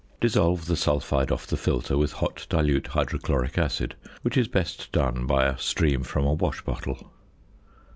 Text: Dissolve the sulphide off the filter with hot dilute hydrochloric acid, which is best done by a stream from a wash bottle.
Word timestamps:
Dissolve 0.19 0.65
the 0.65 0.75
sulphide 0.75 1.31
off 1.31 1.45
the 1.45 1.55
filter 1.55 1.95
with 1.95 2.13
hot 2.13 2.47
dilute 2.49 2.87
hydrochloric 2.87 3.59
acid, 3.59 3.93
which 4.23 4.35
is 4.35 4.47
best 4.47 4.91
done 4.91 5.27
by 5.27 5.45
a 5.45 5.59
stream 5.59 6.01
from 6.01 6.25
a 6.25 6.33
wash 6.33 6.63
bottle. 6.63 7.13